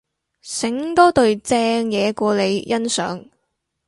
[0.41, 1.59] 醒多隊正
[1.91, 3.23] 嘢過你欣賞